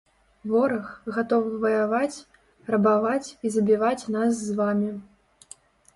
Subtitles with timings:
[0.51, 2.25] Вораг, гатовы ваяваць,
[2.77, 4.91] рабаваць і забіваць нас з вамі.